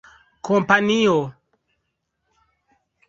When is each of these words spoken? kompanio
kompanio 0.45 1.17